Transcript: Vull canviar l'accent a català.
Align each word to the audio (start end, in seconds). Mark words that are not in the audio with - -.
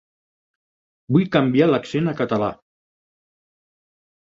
Vull 1.17 1.27
canviar 1.35 1.67
l'accent 1.73 2.11
a 2.13 2.17
català. 2.23 2.51